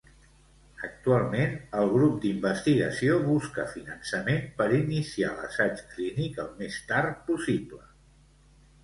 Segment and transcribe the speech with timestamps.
[0.85, 1.51] Actualment,
[1.81, 7.85] el grup d'investigació busca finançament per iniciar l'assaig clínic el més tard possible.